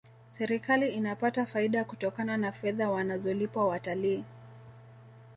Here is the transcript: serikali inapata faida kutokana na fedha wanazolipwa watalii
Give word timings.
serikali 0.29 0.91
inapata 0.93 1.45
faida 1.45 1.83
kutokana 1.83 2.37
na 2.37 2.51
fedha 2.51 2.89
wanazolipwa 2.91 3.67
watalii 3.67 4.23